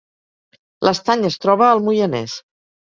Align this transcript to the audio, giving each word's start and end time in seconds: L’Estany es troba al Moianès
L’Estany 0.87 1.29
es 1.31 1.39
troba 1.45 1.71
al 1.77 1.87
Moianès 1.91 2.43